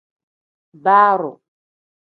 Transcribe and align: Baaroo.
Baaroo. 0.83 1.35